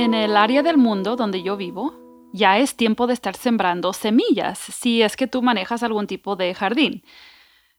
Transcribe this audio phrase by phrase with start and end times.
[0.00, 1.92] En el área del mundo donde yo vivo,
[2.32, 6.54] ya es tiempo de estar sembrando semillas si es que tú manejas algún tipo de
[6.54, 7.02] jardín.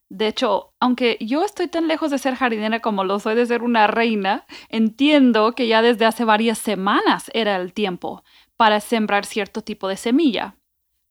[0.07, 3.63] De hecho, aunque yo estoy tan lejos de ser jardinera como lo soy de ser
[3.63, 8.23] una reina, entiendo que ya desde hace varias semanas era el tiempo
[8.55, 10.57] para sembrar cierto tipo de semilla.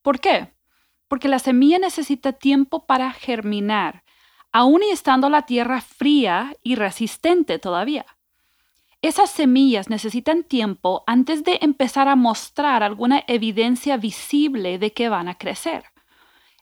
[0.01, 0.53] ¿Por qué?
[1.09, 4.05] Porque la semilla necesita tiempo para germinar,
[4.53, 8.05] aun y estando la tierra fría y resistente todavía.
[9.01, 15.27] Esas semillas necesitan tiempo antes de empezar a mostrar alguna evidencia visible de que van
[15.27, 15.85] a crecer.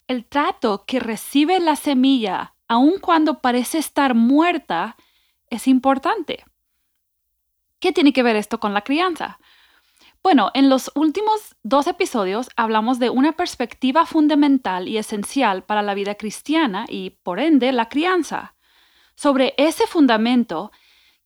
[0.08, 4.96] El trato que recibe la semilla, aun cuando parece estar muerta,
[5.50, 6.46] es importante.
[7.80, 9.40] ¿Qué tiene que ver esto con la crianza?
[10.24, 15.94] Bueno, en los últimos dos episodios hablamos de una perspectiva fundamental y esencial para la
[15.94, 18.56] vida cristiana y, por ende, la crianza.
[19.16, 20.72] Sobre ese fundamento,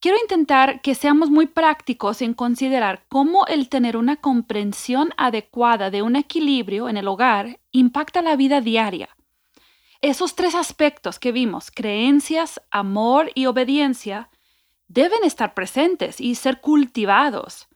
[0.03, 6.01] quiero intentar que seamos muy prácticos en considerar cómo el tener una comprensión adecuada de
[6.01, 9.07] un equilibrio en el hogar impacta la vida diaria.
[10.01, 14.29] Esos tres aspectos que vimos, creencias, amor y obediencia,
[14.89, 17.69] deben estar presentes y ser cultivados.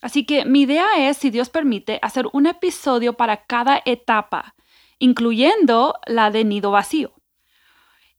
[0.00, 4.54] Así que mi idea es, si Dios permite, hacer un episodio para cada etapa,
[4.98, 7.12] incluyendo la de nido vacío.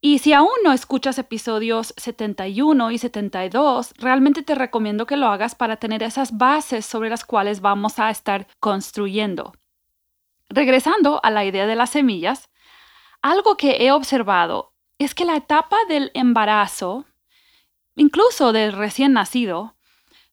[0.05, 5.55] Y si aún no escuchas episodios 71 y 72, realmente te recomiendo que lo hagas
[5.55, 9.53] para tener esas bases sobre las cuales vamos a estar construyendo.
[10.47, 12.51] Regresando a la idea de las semillas,
[13.23, 17.05] algo que he observado es que la etapa del embarazo,
[17.95, 19.75] incluso del recién nacido,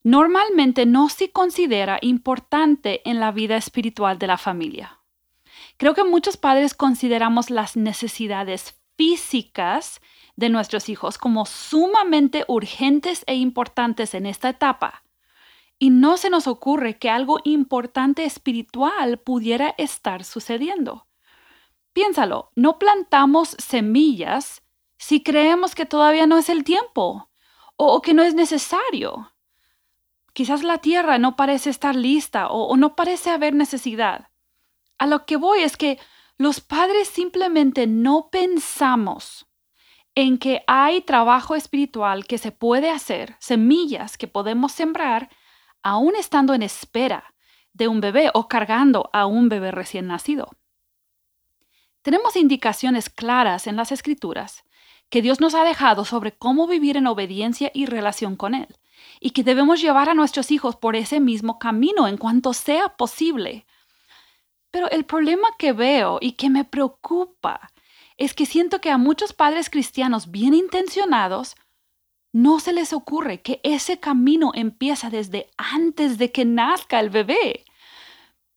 [0.03, 5.01] normalmente no se considera importante en la vida espiritual de la familia.
[5.79, 10.01] Creo que muchos padres consideramos las necesidades físicas
[10.37, 15.05] de nuestros hijos como sumamente urgentes e importantes en esta etapa.
[15.79, 21.07] Y no se nos ocurre que algo importante espiritual pudiera estar sucediendo.
[21.93, 24.63] Piénsalo, no plantamos semillas
[24.97, 27.29] si creemos que todavía no es el tiempo
[27.77, 29.33] o, que no es necesario.
[30.33, 34.29] Quizás la tierra no parece estar lista o no parece haber necesidad.
[34.99, 35.99] A lo que voy es que
[36.43, 39.47] los padres simplemente no pensamos
[40.15, 45.31] en que hay trabajo espiritual que se puede hacer, semillas que podemos sembrar,
[45.83, 47.35] aún estando en espera
[47.73, 50.51] de un bebé o cargando a un bebé recién nacido.
[52.03, 54.65] Tenemos indicaciones claras en las escrituras
[55.09, 58.69] que Dios nos ha dejado sobre cómo vivir en obediencia y relación con Él,
[59.21, 63.67] y que debemos llevar a nuestros hijos por ese mismo camino en cuanto sea posible,
[64.73, 67.71] pero el problema que veo y que me preocupa
[68.17, 71.55] es que siento que a muchos padres cristianos bien intencionados
[72.33, 77.65] no se les ocurre que ese camino empieza desde antes de que nazca el bebé.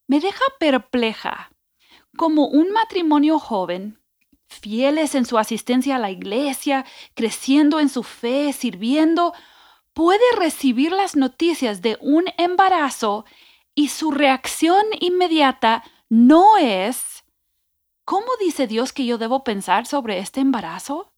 [0.07, 1.51] Me deja perpleja
[2.15, 3.99] como un matrimonio joven,
[4.47, 9.33] fieles en su asistencia a la iglesia, creciendo en su fe, sirviendo,
[9.93, 13.25] puede recibir las noticias de un embarazo
[13.73, 17.23] y su reacción inmediata no es,
[18.03, 21.11] ¿cómo dice Dios que yo debo pensar sobre este embarazo?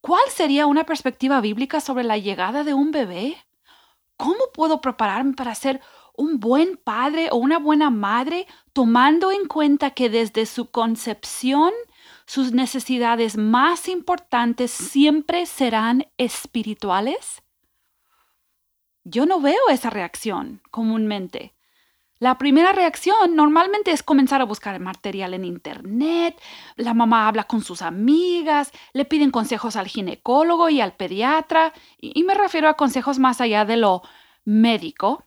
[0.00, 3.36] ¿Cuál sería una perspectiva bíblica sobre la llegada de un bebé?
[4.16, 5.80] ¿Cómo puedo prepararme para ser
[6.14, 11.72] un buen padre o una buena madre tomando en cuenta que desde su concepción
[12.26, 17.42] sus necesidades más importantes siempre serán espirituales?
[19.02, 21.55] Yo no veo esa reacción comúnmente.
[22.18, 26.40] La primera reacción normalmente es comenzar a buscar material en internet,
[26.76, 32.22] la mamá habla con sus amigas, le piden consejos al ginecólogo y al pediatra, y,
[32.24, 34.02] me refiero a consejos más allá de lo
[34.46, 35.26] médico.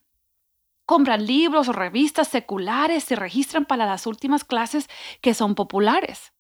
[0.87, 4.89] Compran libros o revistas seculares, se registran para las últimas clases
[5.21, 6.33] que son populares.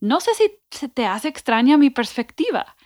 [0.00, 2.76] No sé si se te hace extraña mi perspectiva.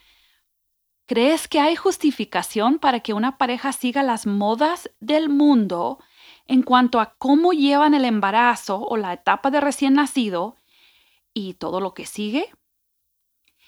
[1.07, 5.99] ¿Crees que hay justificación para que una pareja siga las modas del mundo
[6.49, 10.57] en cuanto a cómo llevan el embarazo o la etapa de recién nacido
[11.33, 12.51] y todo lo que sigue?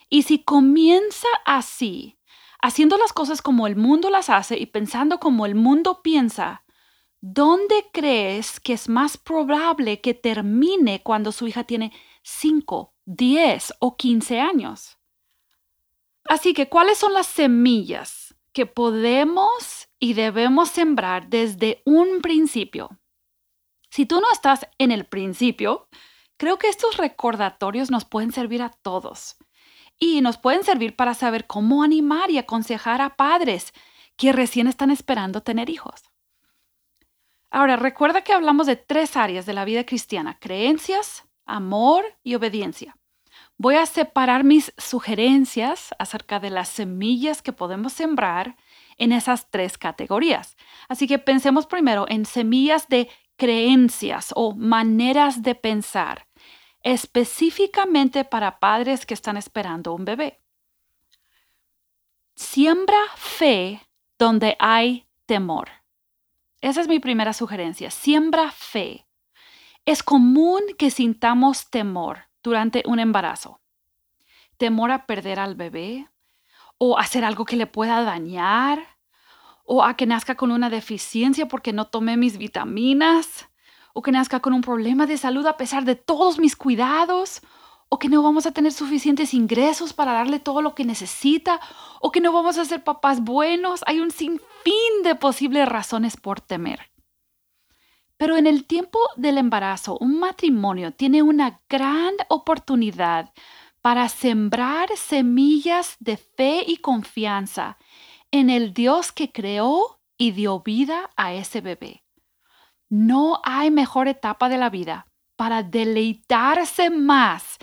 [0.09, 2.19] Y si comienza así,
[2.61, 6.65] haciendo las cosas como el mundo las hace y pensando como el mundo piensa,
[7.21, 11.93] ¿dónde crees que es más probable que termine cuando su hija tiene
[12.23, 14.99] 5, 10 o 15 años?
[16.25, 22.99] Así que, ¿cuáles son las semillas que podemos y debemos sembrar desde un principio?
[23.91, 25.88] Si tú no estás en el principio,
[26.37, 29.37] creo que estos recordatorios nos pueden servir a todos
[29.99, 33.73] y nos pueden servir para saber cómo animar y aconsejar a padres
[34.17, 36.11] que recién están esperando tener hijos.
[37.50, 42.96] Ahora, recuerda que hablamos de tres áreas de la vida cristiana, creencias, amor y obediencia.
[43.58, 48.56] Voy a separar mis sugerencias acerca de las semillas que podemos sembrar
[49.00, 50.56] en esas tres categorías.
[50.88, 56.29] Así que pensemos primero en semillas de creencias o maneras de pensar
[56.82, 60.41] específicamente para padres que están esperando un bebé.
[62.35, 63.81] Siembra fe
[64.19, 65.69] donde hay temor.
[66.61, 67.91] Esa es mi primera sugerencia.
[67.91, 69.06] Siembra fe.
[69.87, 73.61] Es común que sintamos temor durante un embarazo.
[74.58, 76.11] Temor a perder al bebé
[76.76, 78.90] o hacer algo que le pueda dañar
[79.72, 83.49] o a que nazca con una deficiencia porque no tomé mis vitaminas
[83.93, 87.40] o que nazca con un problema de salud a pesar de todos mis cuidados,
[87.88, 91.61] o que no vamos a tener suficientes ingresos para darle todo lo que necesita,
[92.00, 93.82] o que no vamos a ser papás buenos.
[93.87, 96.90] Hay un sinfín de posibles razones por temer.
[98.17, 103.32] Pero en el tiempo del embarazo, un matrimonio tiene una gran oportunidad
[103.82, 107.78] para sembrar semillas de fe y confianza
[108.31, 112.05] en el Dios que creó y dio vida a ese bebé.
[112.88, 115.06] No hay mejor etapa de la vida
[115.37, 117.59] para deleitarse más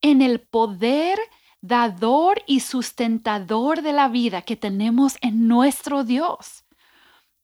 [0.00, 1.18] en el poder
[1.60, 6.64] dador y sustentador de la vida que tenemos en nuestro Dios.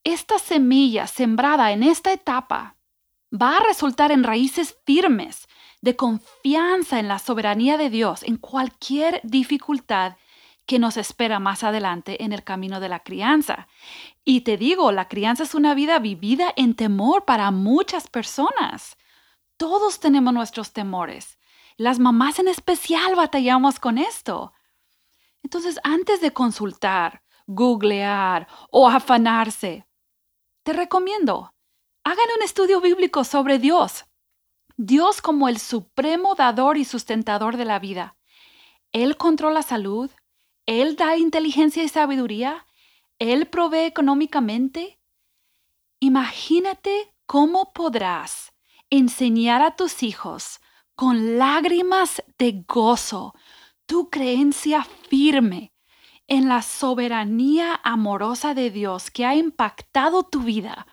[0.05, 2.77] Esta semilla sembrada en esta etapa
[3.33, 5.49] va a resultar en raíces firmes
[5.81, 10.17] de confianza en la soberanía de Dios en cualquier dificultad
[10.67, 13.69] que nos espera más adelante en el camino de la crianza.
[14.25, 18.97] Y te digo, la crianza es una vida vivida en temor para muchas personas.
[19.57, 21.39] Todos tenemos nuestros temores.
[21.77, 24.53] Las mamás en especial batallamos con esto.
[25.43, 29.87] Entonces, antes de consultar, googlear o afanarse,
[30.63, 31.55] te recomiendo,
[32.05, 34.05] hagan un estudio bíblico sobre Dios.
[34.77, 38.17] Dios como el supremo dador y sustentador de la vida.
[38.93, 40.11] Él controla salud,
[40.67, 42.67] Él da inteligencia y sabiduría,
[43.19, 45.01] él provee económicamente.
[46.01, 48.53] Imagínate cómo podrás
[48.91, 50.61] enseñar a tus hijos
[50.95, 53.35] con lágrimas de gozo
[53.87, 55.73] tu creencia firme
[56.27, 60.87] en la soberanía amorosa de Dios que ha impactado tu vida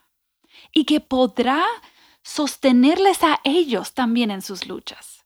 [0.73, 1.65] y que podrá
[2.23, 5.25] sostenerles a ellos también en sus luchas.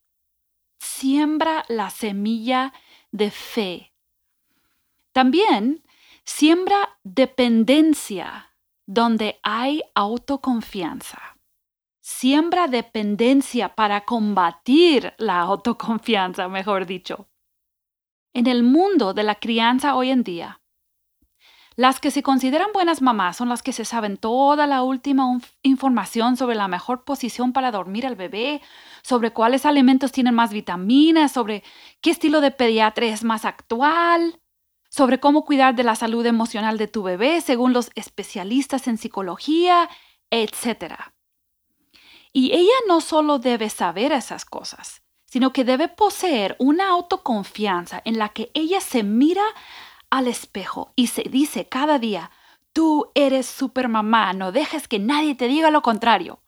[0.80, 2.74] Siembra la semilla
[3.12, 3.93] de fe.
[5.14, 5.84] También
[6.26, 8.56] Siembra dependencia
[8.86, 11.38] donde hay autoconfianza.
[12.00, 17.28] Siembra dependencia para combatir la autoconfianza, mejor dicho.
[18.34, 20.62] En el mundo de la crianza hoy en día,
[21.76, 25.26] las que se consideran buenas mamás son las que se saben toda la última
[25.62, 28.62] información sobre la mejor posición para dormir al bebé,
[29.02, 31.64] sobre cuáles alimentos tienen más vitaminas, sobre
[32.00, 34.40] qué estilo de pediatra es más actual
[34.94, 39.90] sobre cómo cuidar de la salud emocional de tu bebé según los especialistas en psicología,
[40.30, 40.94] etc.
[42.32, 48.20] Y ella no solo debe saber esas cosas, sino que debe poseer una autoconfianza en
[48.20, 49.42] la que ella se mira
[50.12, 52.30] al espejo y se dice cada día,
[52.72, 56.40] tú eres super mamá, no dejes que nadie te diga lo contrario.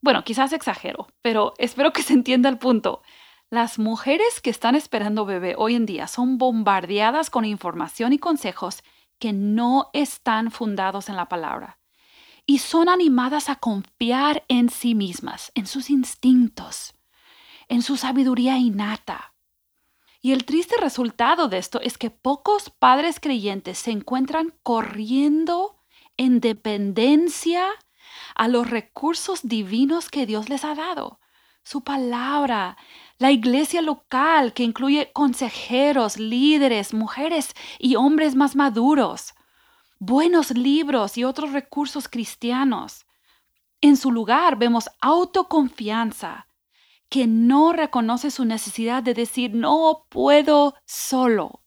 [0.00, 3.02] Bueno, quizás exagero, pero espero que se entienda el punto.
[3.50, 8.82] Las mujeres que están esperando bebé hoy en día son bombardeadas con información y consejos
[9.18, 11.78] que no están fundados en la palabra
[12.44, 16.94] y son animadas a confiar en sí mismas, en sus instintos,
[17.68, 19.34] en su sabiduría innata.
[20.20, 25.78] Y el triste resultado de esto es que pocos padres creyentes se encuentran corriendo
[26.18, 27.66] en dependencia
[28.34, 31.18] a los recursos divinos que Dios les ha dado,
[31.68, 32.78] su palabra,
[33.18, 39.34] la iglesia local que incluye consejeros, líderes, mujeres y hombres más maduros,
[39.98, 43.06] buenos libros y otros recursos cristianos.
[43.80, 46.46] En su lugar vemos autoconfianza,
[47.08, 51.62] que no reconoce su necesidad de decir no puedo solo.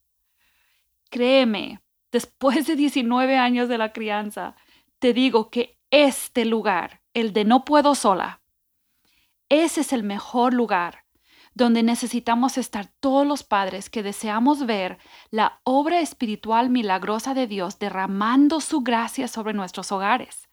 [1.10, 1.82] Créeme,
[2.12, 4.56] después de 19 años de la crianza,
[5.00, 8.42] te digo que este lugar, el de no puedo sola,
[9.50, 11.04] ese es el mejor lugar
[11.54, 14.98] donde necesitamos estar todos los padres que deseamos ver
[15.30, 20.50] la obra espiritual milagrosa de Dios derramando su gracia sobre nuestros hogares.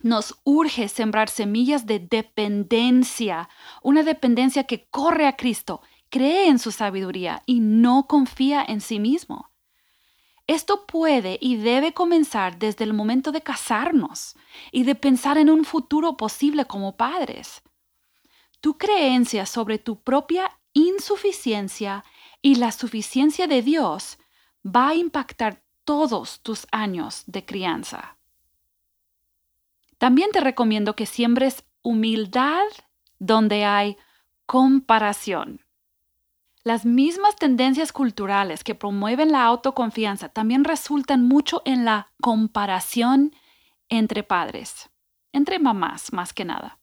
[0.00, 3.48] Nos urge sembrar semillas de dependencia,
[3.82, 9.00] una dependencia que corre a Cristo, cree en su sabiduría y no confía en sí
[9.00, 9.50] mismo.
[10.46, 14.34] Esto puede y debe comenzar desde el momento de casarnos
[14.72, 17.62] y de pensar en un futuro posible como padres.
[18.60, 22.04] Tu creencia sobre tu propia insuficiencia
[22.42, 24.18] y la suficiencia de Dios
[24.64, 28.18] va a impactar todos tus años de crianza.
[29.98, 32.64] También te recomiendo que siembres humildad
[33.18, 33.96] donde hay
[34.46, 35.64] comparación.
[36.62, 43.34] Las mismas tendencias culturales que promueven la autoconfianza también resultan mucho en la comparación
[43.88, 44.90] entre padres,
[45.32, 46.78] entre mamás más que nada.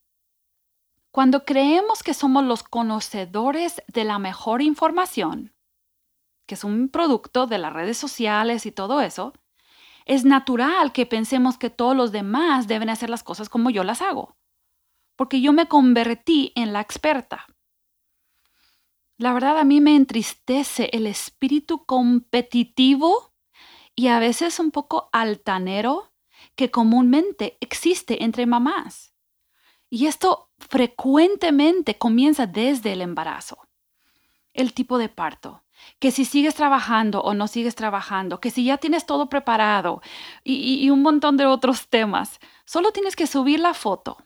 [1.15, 5.55] Cuando creemos que somos los conocedores de la mejor información,
[6.45, 9.31] que es un producto de las redes sociales y todo eso,
[10.03, 14.01] es natural que pensemos que todos los demás deben hacer las cosas como yo las
[14.01, 14.35] hago,
[15.15, 17.47] porque yo me convertí en la experta.
[19.17, 23.33] La verdad a mí me entristece el espíritu competitivo
[23.95, 26.11] y a veces un poco altanero
[26.57, 29.14] que comúnmente existe entre mamás.
[29.95, 33.59] Y esto frecuentemente comienza desde el embarazo.
[34.53, 35.63] El tipo de parto,
[35.99, 40.01] que si sigues trabajando o no sigues trabajando, que si ya tienes todo preparado
[40.43, 42.41] y, un montón de otros temas.
[42.65, 44.17] Solo tienes que subir la foto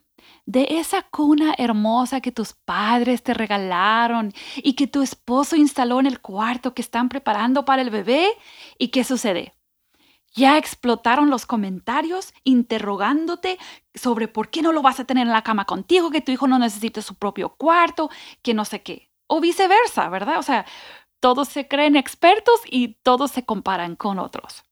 [0.47, 6.07] de esa cuna hermosa que tus padres te regalaron y que tu esposo instaló en
[6.07, 8.27] el cuarto que están preparando para el bebé.
[8.79, 9.53] ¿Y qué sucede?
[10.33, 13.57] Ya explotaron los comentarios interrogándote
[13.93, 16.47] sobre por qué no lo vas a tener en la cama contigo, que tu hijo
[16.47, 18.09] no necesita su propio cuarto,
[18.41, 19.11] que no sé qué.
[19.27, 20.39] O viceversa, ¿verdad?
[20.39, 20.65] O sea,
[21.19, 24.63] todos se creen expertos y todos se comparan con otros.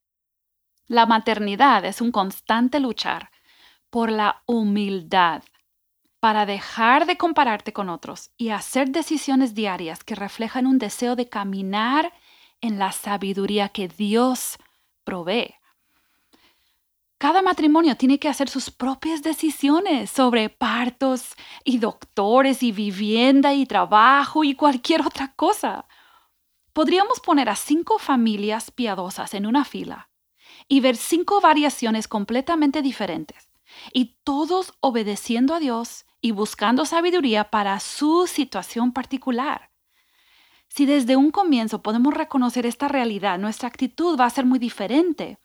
[0.88, 3.32] La maternidad es un constante luchar
[3.90, 5.44] por la humildad,
[6.20, 11.30] para dejar de compararte con otros y hacer decisiones diarias que reflejan un deseo de
[11.30, 12.12] caminar
[12.60, 14.58] en la sabiduría que Dios
[15.08, 15.56] provee.
[17.18, 21.34] Cada matrimonio tiene que hacer sus propias decisiones sobre partos
[21.64, 25.86] y doctores y vivienda y trabajo y cualquier otra cosa.
[26.74, 30.10] Podríamos poner a cinco familias piadosas en una fila
[30.68, 33.50] y ver cinco variaciones completamente diferentes,
[33.94, 39.67] y todos obedeciendo a Dios y buscando sabiduría para su situación particular.
[40.70, 45.40] Si desde un comienzo podemos reconocer esta realidad, nuestra actitud va a ser muy diferente.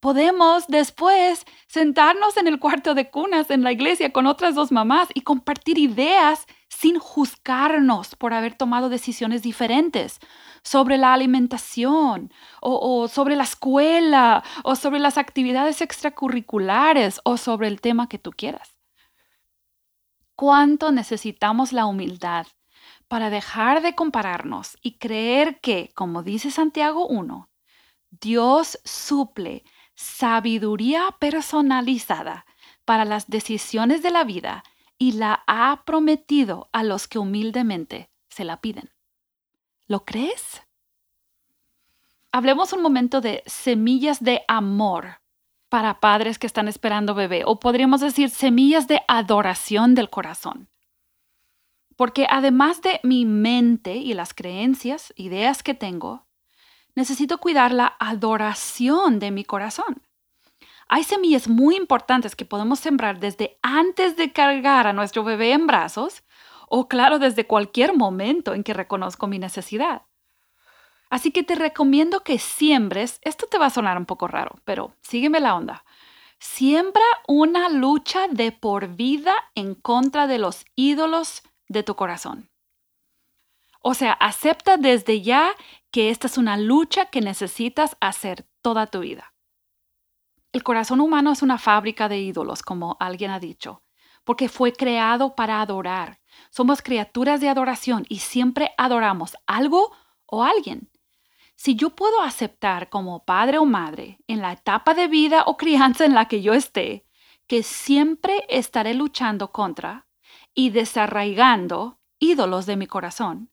[0.00, 5.08] Podemos después sentarnos en el cuarto de cunas en la iglesia con otras dos mamás
[5.12, 10.18] y compartir ideas sin juzgarnos por haber tomado decisiones diferentes
[10.62, 17.82] sobre la alimentación o, sobre la escuela o sobre las actividades extracurriculares o sobre el
[17.82, 18.78] tema que tú quieras.
[20.34, 22.46] ¿Cuánto necesitamos la humildad
[23.10, 27.50] para dejar de compararnos y creer que, como dice Santiago 1,
[28.12, 29.64] Dios suple
[29.96, 32.46] sabiduría personalizada
[32.84, 34.62] para las decisiones de la vida
[34.96, 38.92] y la ha prometido a los que humildemente se la piden.
[39.88, 40.62] ¿Lo crees?
[42.30, 45.20] Hablemos un momento de semillas de amor
[45.68, 50.68] para padres que están esperando bebé, o podríamos decir semillas de adoración del corazón.
[52.00, 56.26] Porque además de mi mente y las creencias, ideas que tengo,
[56.94, 60.00] necesito cuidar la adoración de mi corazón.
[60.88, 65.66] Hay semillas muy importantes que podemos sembrar desde antes de cargar a nuestro bebé en
[65.66, 66.22] brazos
[66.70, 70.06] o claro, desde cualquier momento en que reconozco mi necesidad.
[71.10, 74.94] Así que te recomiendo que siembres, esto te va a sonar un poco raro, pero
[75.02, 75.84] sígueme la onda.
[76.38, 82.50] Siembra una lucha de por vida en contra de los ídolos de tu corazón.
[83.80, 85.52] O sea, acepta desde ya
[85.90, 89.32] que esta es una lucha que necesitas hacer toda tu vida.
[90.52, 93.84] El corazón humano es una fábrica de ídolos, como alguien ha dicho,
[94.24, 96.20] porque fue creado para adorar.
[96.50, 99.96] Somos criaturas de adoración y siempre adoramos algo
[100.26, 100.90] o alguien.
[101.54, 106.04] Si yo puedo aceptar como padre o madre, en la etapa de vida o crianza
[106.04, 107.06] en la que yo esté,
[107.46, 110.09] que siempre estaré luchando contra,
[110.54, 113.50] y desarraigando ídolos de mi corazón.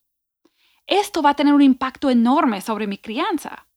[0.86, 3.68] Esto va a tener un impacto enorme sobre mi crianza.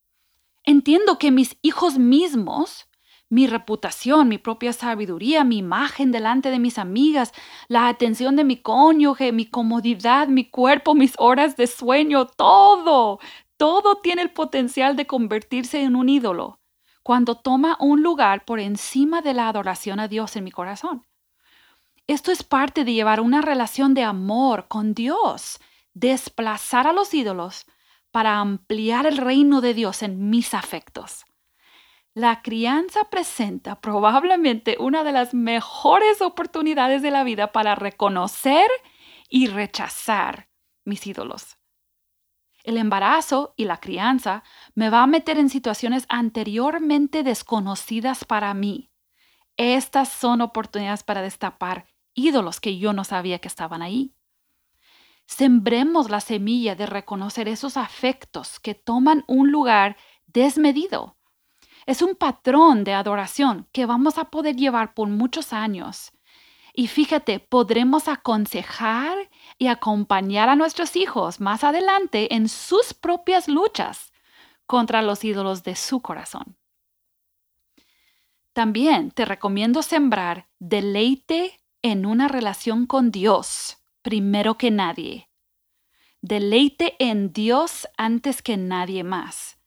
[0.63, 2.89] Entiendo que mis hijos mismos,
[3.29, 7.33] mi reputación, mi propia sabiduría, mi imagen delante de mis amigas,
[7.69, 13.19] la atención de mi cónyuge, mi comodidad, mi cuerpo, mis horas de sueño, todo,
[13.57, 16.61] todo tiene el potencial de convertirse en un ídolo
[17.03, 21.03] cuando toma un lugar por encima de la adoración a Dios en mi corazón.
[22.11, 25.61] Esto es parte de llevar una relación de amor con Dios,
[25.95, 27.67] desplazar a los ídolos
[28.11, 31.25] para ampliar el reino de Dios en mis afectos.
[32.13, 38.69] La crianza presenta probablemente una de las mejores oportunidades de la vida para reconocer
[39.29, 40.49] y rechazar
[40.85, 41.59] mis ídolos.
[42.65, 44.43] El embarazo y la crianza
[44.75, 48.91] me va a meter en situaciones anteriormente desconocidas para mí.
[49.57, 54.15] Estas son oportunidades para destapar ídolos que yo no sabía que estaban ahí.
[55.27, 61.17] Sembremos la semilla de reconocer esos afectos que toman un lugar desmedido.
[61.87, 66.13] Es un patrón de adoración que vamos a poder llevar por muchos años.
[66.75, 69.17] Y fíjate, podremos aconsejar
[69.59, 74.13] y acompañar a nuestros hijos más adelante en sus propias luchas
[74.67, 76.57] contra los ídolos de su corazón.
[78.53, 85.29] También te recomiendo sembrar deleite en una relación con Dios, primero que nadie.
[86.23, 89.59] Deleite en Dios antes que nadie más.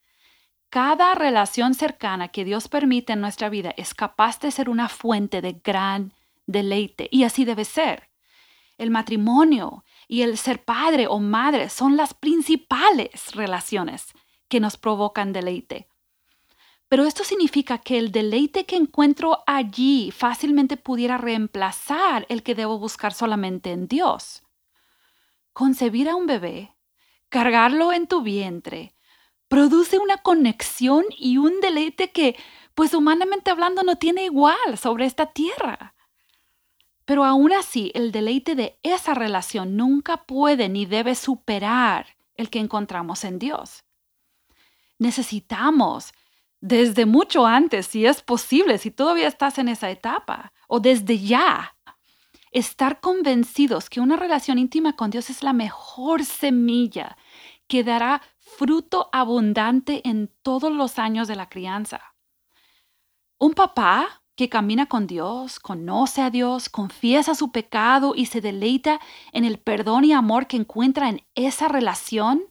[0.69, 5.41] Cada relación cercana que Dios permite en nuestra vida es capaz de ser una fuente
[5.41, 6.13] de gran
[6.45, 8.09] deleite y así debe ser.
[8.77, 14.13] El matrimonio y el ser padre o madre son las principales relaciones
[14.47, 15.87] que nos provocan deleite.
[16.93, 22.77] Pero esto significa que el deleite que encuentro allí fácilmente pudiera reemplazar el que debo
[22.77, 24.43] buscar solamente en Dios.
[25.53, 26.75] Concebir a un bebé,
[27.29, 28.93] cargarlo en tu vientre,
[29.47, 32.35] produce una conexión y un deleite que,
[32.75, 35.95] pues humanamente hablando, no tiene igual sobre esta tierra.
[37.05, 42.59] Pero aún así, el deleite de esa relación nunca puede ni debe superar el que
[42.59, 43.83] encontramos en Dios.
[44.99, 46.13] Necesitamos
[46.63, 51.75] desde mucho antes, si es posible, si todavía estás en esa etapa, o desde ya.
[52.51, 57.17] Estar convencidos que una relación íntima con Dios es la mejor semilla
[57.67, 62.15] que dará fruto abundante en todos los años de la crianza.
[63.39, 69.01] Un papá que camina con Dios, conoce a Dios, confiesa su pecado y se deleita
[69.33, 72.45] en el perdón y amor que encuentra en esa relación,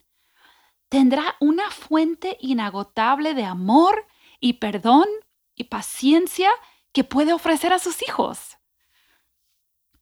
[0.92, 4.06] tendrá una fuente inagotable de amor
[4.40, 5.06] y perdón
[5.54, 6.50] y paciencia
[6.92, 8.58] que puede ofrecer a sus hijos.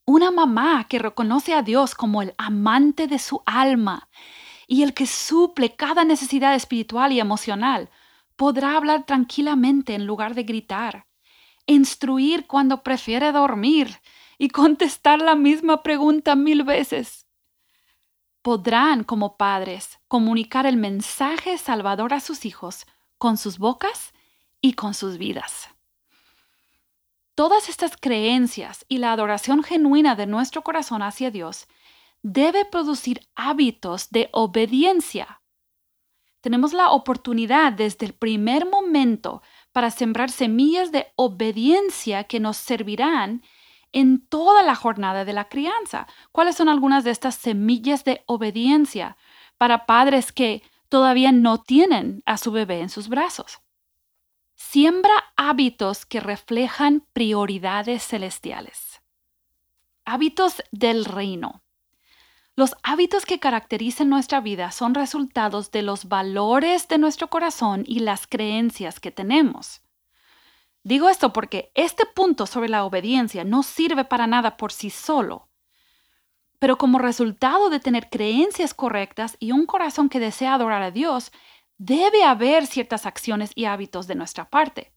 [0.05, 4.09] Una mamá que reconoce a Dios como el amante de su alma
[4.67, 7.89] y el que suple cada necesidad espiritual y emocional,
[8.35, 11.07] podrá hablar tranquilamente en lugar de gritar,
[11.67, 14.01] instruir cuando prefiere dormir
[14.39, 17.29] y contestar la misma pregunta mil veces
[18.43, 22.85] podrán como padres comunicar el mensaje salvador a sus hijos
[23.17, 24.13] con sus bocas
[24.61, 25.69] y con sus vidas.
[27.37, 31.69] Todas estas creencias y la adoración genuina de nuestro corazón hacia Dios
[32.23, 35.43] debe producir hábitos de obediencia.
[36.41, 43.45] Tenemos la oportunidad desde el primer momento para sembrar semillas de obediencia que nos servirán
[43.93, 46.09] en toda la jornada de la crianza.
[46.33, 49.17] ¿Cuáles son algunas de estas semillas de obediencia
[49.61, 53.59] para padres que todavía no tienen a su bebé en sus brazos?
[54.55, 59.03] Siembra hábitos que reflejan prioridades celestiales.
[60.07, 61.63] Hábitos del reino.
[62.57, 67.99] Los hábitos que caracterizan nuestra vida son resultados de los valores de nuestro corazón y
[67.99, 69.83] las creencias que tenemos.
[70.85, 75.50] Digo esto porque este punto sobre la obediencia no sirve para nada por sí solo,
[76.61, 81.33] pero como resultado de tener creencias correctas y un corazón que desea adorar a Dios,
[81.79, 84.93] debe haber ciertas acciones y hábitos de nuestra parte.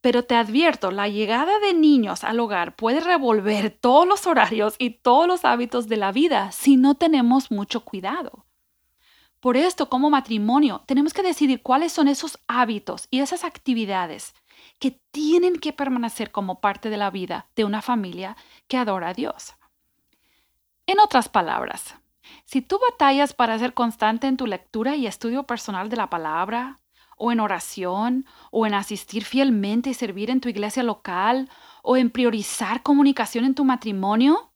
[0.00, 4.90] Pero te advierto, la llegada de niños al hogar puede revolver todos los horarios y
[4.90, 8.46] todos los hábitos de la vida si no tenemos mucho cuidado.
[9.40, 14.34] Por esto, como matrimonio, tenemos que decidir cuáles son esos hábitos y esas actividades
[14.78, 18.34] que tienen que permanecer como parte de la vida de una familia
[18.66, 19.57] que adora a Dios.
[20.88, 21.94] En otras palabras,
[22.46, 26.80] si tú batallas para ser constante en tu lectura y estudio personal de la palabra,
[27.18, 31.50] o en oración, o en asistir fielmente y servir en tu iglesia local,
[31.82, 34.48] o en priorizar comunicación en tu matrimonio,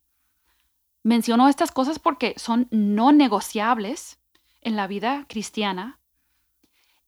[1.02, 4.20] Menciono estas cosas porque son no negociables
[4.60, 5.98] en la vida cristiana.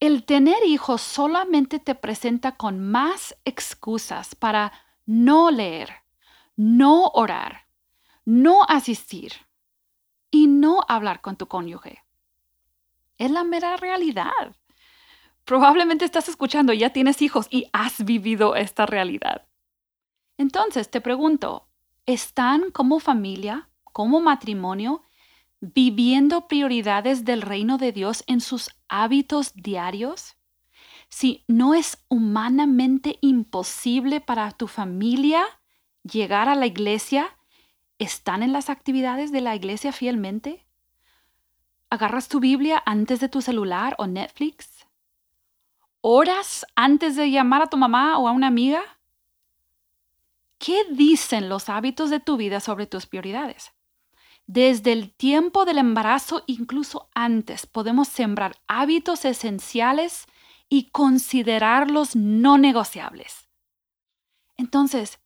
[0.01, 4.73] El tener hijos solamente te presenta con más excusas para
[5.07, 5.91] no leer,
[6.57, 7.64] no orar,
[8.25, 9.33] no asistir
[10.31, 12.03] y no hablar con tu cónyuge.
[13.19, 14.57] Es la mera realidad.
[15.45, 19.47] Probablemente estás escuchando, ya tienes hijos y has vivido esta realidad.
[20.39, 21.69] Entonces te pregunto,
[22.07, 25.03] ¿están como familia, como matrimonio,
[25.61, 30.37] viviendo prioridades del reino de Dios en sus hábitos diarios?
[31.09, 35.45] Si no es humanamente imposible para tu familia
[36.03, 37.39] llegar a la iglesia,
[37.99, 40.65] ¿están en las actividades de la iglesia fielmente?
[41.91, 44.87] ¿Agarras tu Biblia antes de tu celular o Netflix?
[46.01, 48.83] ¿Horas antes de llamar a tu mamá o a una amiga?
[50.59, 53.73] ¿Qué dicen los hábitos de tu vida sobre tus prioridades?
[54.47, 60.27] Desde el tiempo del embarazo, incluso antes, podemos sembrar hábitos esenciales
[60.69, 63.49] y considerarlos no negociables.
[64.57, 65.19] Entonces,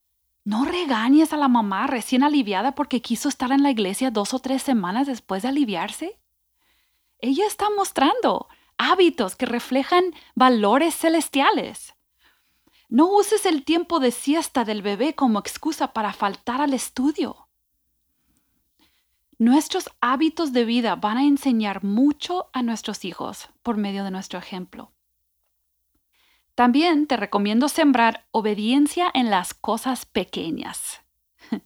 [0.44, 4.38] no regañes a la mamá recién aliviada porque quiso estar en la iglesia dos o
[4.38, 6.18] tres semanas después de aliviarse.
[7.20, 8.48] Ella está mostrando
[8.78, 11.94] hábitos que reflejan valores celestiales.
[12.88, 17.48] No uses el tiempo de siesta del bebé como excusa para faltar al estudio.
[19.36, 24.38] Nuestros hábitos de vida van a enseñar mucho a nuestros hijos por medio de nuestro
[24.38, 24.92] ejemplo.
[26.58, 31.02] También te recomiendo sembrar obediencia en las cosas pequeñas.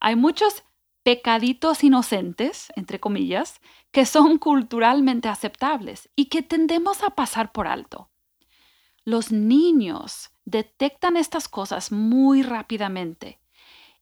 [0.00, 0.64] Hay muchos
[1.04, 3.60] pecaditos inocentes, entre comillas,
[3.92, 8.10] que son culturalmente aceptables y que tendemos a pasar por alto.
[9.04, 13.38] Los niños detectan estas cosas muy rápidamente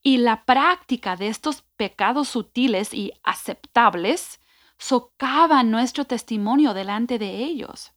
[0.03, 4.41] y la práctica de estos pecados sutiles y aceptables
[4.79, 7.94] socava nuestro testimonio delante de ellos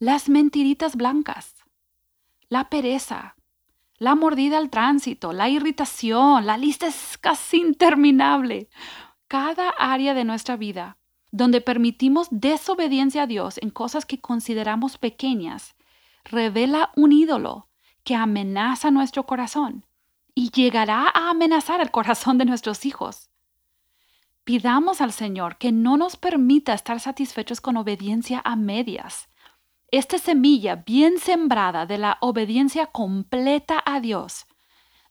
[0.00, 1.54] las mentiritas blancas,
[2.48, 3.36] la pereza,
[3.98, 8.70] la mordida al tránsito, la irritación, la lista es casi interminable.
[9.28, 10.96] Cada área de nuestra vida
[11.32, 15.76] donde permitimos desobediencia a Dios en cosas que consideramos pequeñas,
[16.24, 17.68] revela un ídolo
[18.02, 19.86] que amenaza nuestro corazón
[20.34, 23.30] y llegará a amenazar el corazón de nuestros hijos.
[24.44, 29.29] Pidamos al Señor que no nos permita estar satisfechos con obediencia a medias,
[29.92, 34.46] esta semilla bien sembrada de la obediencia completa a Dios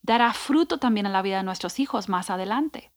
[0.01, 2.91] dará fruto también en la vida de nuestros hijos más adelante.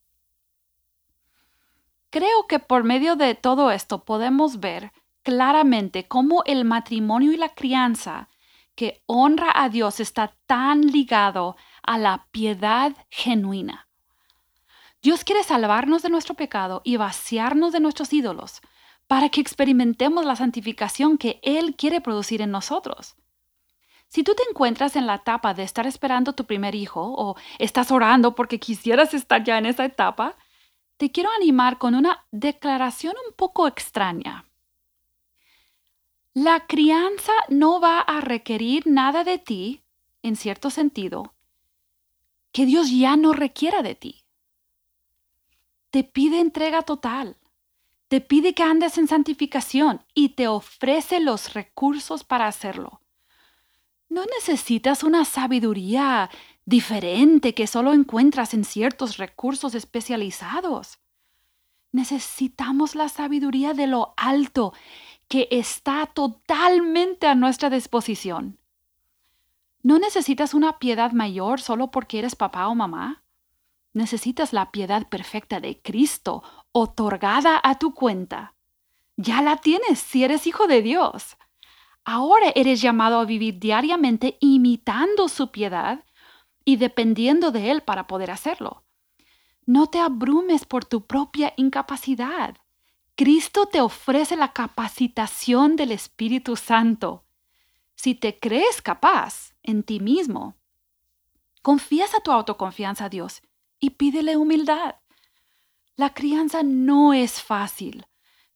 [2.09, 4.91] Creo que por medio de todo esto podemos ver
[5.23, 8.29] claramente cómo el matrimonio y la crianza
[8.75, 13.87] que honra a Dios está tan ligado a la piedad genuina.
[15.01, 18.61] Dios quiere salvarnos de nuestro pecado y vaciarnos de nuestros ídolos
[19.13, 23.15] para que experimentemos la santificación que Él quiere producir en nosotros.
[24.07, 27.91] Si tú te encuentras en la etapa de estar esperando tu primer hijo o estás
[27.91, 30.35] orando porque quisieras estar ya en esa etapa,
[30.97, 34.49] te quiero animar con una declaración un poco extraña.
[36.33, 39.83] La crianza no va a requerir nada de ti,
[40.23, 41.35] en cierto sentido,
[42.51, 44.25] que Dios ya no requiera de ti.
[45.91, 47.37] Te pide entrega total
[48.07, 53.01] te pide que andes en santificación y te ofrece los recursos para hacerlo.
[54.09, 56.29] No necesitas una sabiduría
[56.65, 60.99] diferente que solo encuentras en ciertos recursos especializados.
[61.91, 64.73] Necesitamos la sabiduría de lo alto
[65.27, 68.59] que está totalmente a nuestra disposición.
[69.81, 73.23] No necesitas una piedad mayor solo porque eres papá o mamá.
[73.93, 78.55] Necesitas la piedad perfecta de Cristo otorgada a tu cuenta.
[79.15, 81.37] Ya la tienes si eres hijo de Dios.
[82.03, 86.03] Ahora eres llamado a vivir diariamente imitando su piedad
[86.65, 88.83] y dependiendo de Él para poder hacerlo.
[89.65, 92.57] No te abrumes por tu propia incapacidad.
[93.15, 97.23] Cristo te ofrece la capacitación del Espíritu Santo.
[97.95, 100.57] Si te crees capaz en ti mismo,
[101.61, 103.41] confiesa tu autoconfianza a Dios
[103.79, 104.95] y pídele humildad.
[105.95, 108.07] La crianza no es fácil,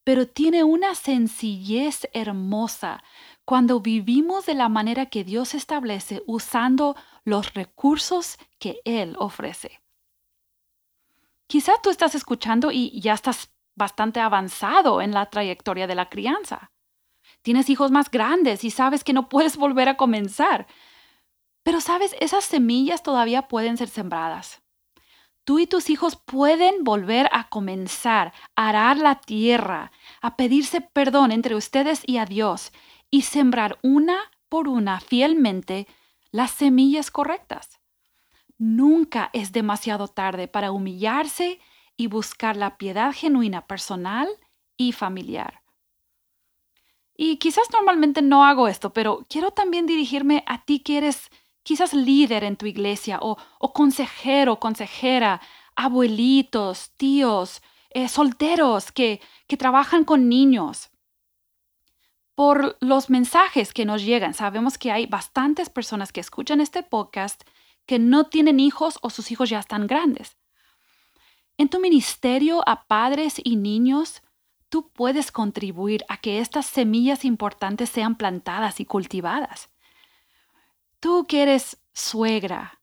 [0.03, 3.03] pero tiene una sencillez hermosa
[3.45, 6.95] cuando vivimos de la manera que Dios establece usando
[7.25, 9.81] los recursos que Él ofrece.
[11.45, 16.71] Quizá tú estás escuchando y ya estás bastante avanzado en la trayectoria de la crianza.
[17.43, 20.65] Tienes hijos más grandes y sabes que no puedes volver a comenzar.
[21.61, 24.63] Pero sabes, esas semillas todavía pueden ser sembradas
[25.47, 31.31] tú y tus hijos pueden volver a comenzar a arar la tierra, a pedirse perdón
[31.31, 32.73] entre ustedes y a Dios
[33.09, 34.17] y sembrar una
[34.49, 35.87] por una fielmente
[36.31, 37.79] las semillas correctas.
[38.57, 41.61] Nunca es demasiado tarde para humillarse
[41.95, 44.27] y buscar la piedad genuina personal
[44.75, 45.61] y familiar.
[47.15, 51.29] Y quizás normalmente no hago esto, pero quiero también dirigirme a ti que eres
[51.67, 53.35] quizás líder en tu iglesia o,
[53.73, 55.41] consejero, consejera,
[55.75, 60.89] abuelitos, tíos, eh, solteros que, que trabajan con niños.
[62.35, 67.43] Por los mensajes que nos llegan, sabemos que hay bastantes personas que escuchan este podcast
[67.85, 70.37] que no tienen hijos o sus hijos ya están grandes.
[71.57, 74.21] En tu ministerio a padres y niños,
[74.69, 79.69] tú puedes contribuir a que estas semillas importantes sean plantadas y cultivadas.
[81.07, 82.81] Tú que eres suegra,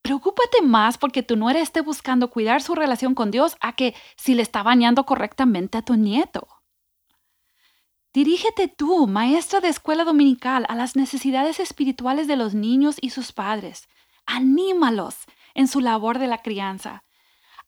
[0.00, 4.34] preocúpate más porque tu nuera esté buscando cuidar su relación con Dios a que si
[4.34, 6.48] le está bañando correctamente a tu nieto.
[8.14, 13.32] Dirígete tú, maestra de escuela dominical, a las necesidades espirituales de los niños y sus
[13.32, 13.86] padres.
[14.24, 15.14] Anímalos
[15.52, 17.04] en su labor de la crianza.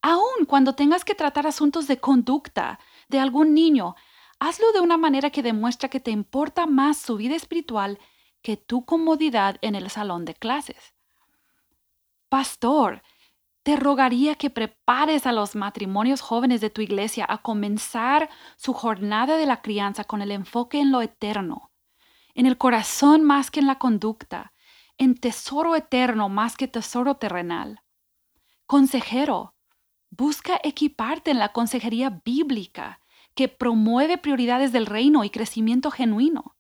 [0.00, 3.96] Aun cuando tengas que tratar asuntos de conducta de algún niño,
[4.38, 7.98] hazlo de una manera que demuestra que te importa más su vida espiritual
[8.42, 10.94] que tu comodidad en el salón de clases.
[12.28, 13.02] Pastor,
[13.62, 19.36] te rogaría que prepares a los matrimonios jóvenes de tu iglesia a comenzar su jornada
[19.36, 21.70] de la crianza con el enfoque en lo eterno,
[22.34, 24.52] en el corazón más que en la conducta,
[24.96, 27.82] en tesoro eterno más que tesoro terrenal.
[28.66, 29.54] Consejero,
[30.10, 33.00] busca equiparte en la consejería bíblica
[33.34, 36.56] que promueve prioridades del reino y crecimiento genuino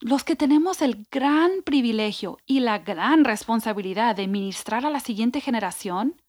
[0.00, 5.40] los que tenemos el gran privilegio y la gran responsabilidad de ministrar a la siguiente
[5.40, 6.20] generación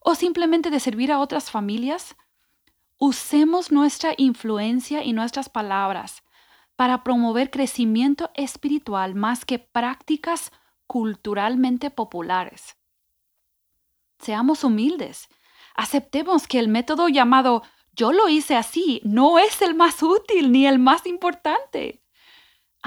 [0.00, 2.14] o simplemente de servir a otras familias,
[2.98, 6.22] usemos nuestra influencia y nuestras palabras
[6.76, 10.52] para promover crecimiento espiritual más que prácticas
[10.86, 12.76] culturalmente populares.
[14.18, 15.28] Seamos humildes.
[15.74, 20.66] Aceptemos que el método llamado yo lo hice así no es el más útil ni
[20.66, 22.02] el más importante.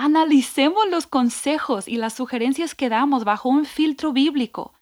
[0.01, 4.73] Analicemos los consejos y las sugerencias que damos bajo un filtro bíblico,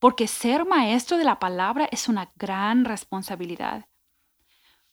[0.00, 3.86] porque ser maestro de la palabra es una gran responsabilidad.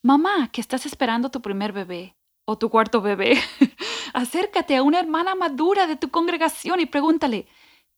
[0.04, 3.42] Mamá, que estás esperando tu primer bebé o tu cuarto bebé,
[4.14, 7.48] acércate a una hermana madura de tu congregación y pregúntale,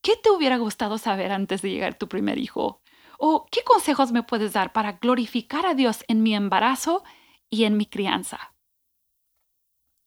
[0.01, 2.82] ¿qué te hubiera gustado saber antes de llegar tu primer hijo?
[3.19, 7.03] ¿O qué consejos me puedes dar para glorificar a Dios en mi embarazo
[7.49, 8.56] y en mi crianza?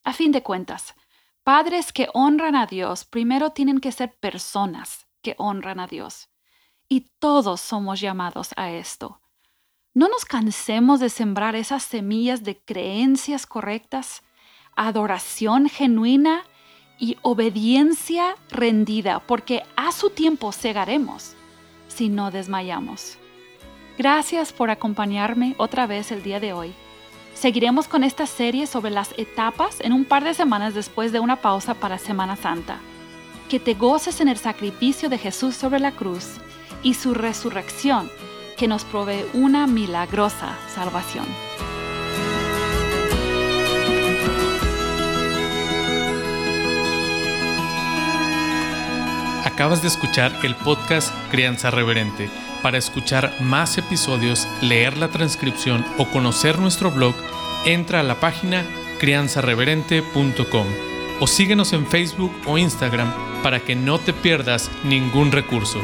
[0.05, 0.95] A fin de cuentas,
[1.45, 6.29] Padres que honran a Dios primero tienen que ser personas que honran a Dios.
[6.89, 9.21] Y todos somos llamados a esto.
[9.95, 14.23] No nos cansemos de sembrar esas semillas de creencias correctas,
[14.77, 16.45] adoración genuina
[16.99, 21.35] y obediencia rendida, porque a su tiempo cegaremos
[21.89, 23.19] si no desmayamos.
[23.99, 26.75] Gracias por acompañarme otra vez el día de hoy.
[27.41, 31.37] Seguiremos con esta serie sobre las etapas en un par de semanas después de una
[31.37, 32.81] pausa para Semana Santa.
[33.49, 36.35] Que te goces en el sacrificio de Jesús sobre la cruz
[36.83, 38.11] y su resurrección,
[38.59, 41.25] que nos provee una milagrosa salvación.
[49.47, 52.29] Acabas de escuchar el podcast Crianza Reverente
[52.63, 57.15] para escuchar más episodios, leer la transcripción o conocer nuestro blog,
[57.65, 58.65] entra a la página
[58.99, 60.67] crianzareverente.com
[61.21, 65.81] o síguenos en Facebook o Instagram para que no te pierdas ningún recurso.